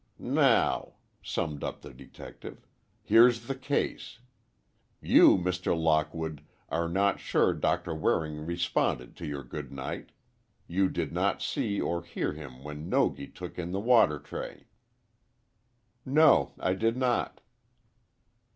[0.17, 2.65] "Now," summed up the detective,
[3.03, 4.17] "here's the case.
[4.99, 5.79] You, Mr.
[5.79, 10.09] Lockwood, are not sure Doctor Waring responded to your good night.
[10.65, 14.65] You did not see or hear him when Nogi took in the water tray?"
[16.03, 17.39] "No; I did not."